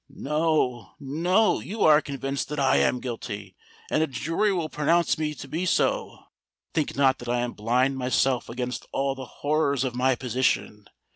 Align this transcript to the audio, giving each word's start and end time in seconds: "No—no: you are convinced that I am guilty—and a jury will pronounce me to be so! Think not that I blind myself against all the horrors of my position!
"No—no: 0.09 1.59
you 1.59 1.83
are 1.83 2.01
convinced 2.01 2.49
that 2.49 2.59
I 2.59 2.77
am 2.77 3.01
guilty—and 3.01 4.01
a 4.01 4.07
jury 4.07 4.51
will 4.51 4.67
pronounce 4.67 5.19
me 5.19 5.35
to 5.35 5.47
be 5.47 5.63
so! 5.67 6.17
Think 6.73 6.95
not 6.95 7.19
that 7.19 7.29
I 7.29 7.47
blind 7.49 7.97
myself 7.99 8.49
against 8.49 8.87
all 8.91 9.13
the 9.13 9.25
horrors 9.25 9.83
of 9.83 9.93
my 9.93 10.15
position! 10.15 10.85